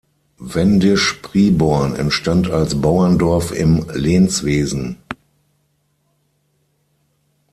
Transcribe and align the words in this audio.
Wendisch 0.39 1.19
Priborn 1.21 1.95
entstand 1.95 2.49
als 2.49 2.81
Bauerndorf 2.81 3.51
im 3.51 3.85
Lehnswesen. 3.93 4.97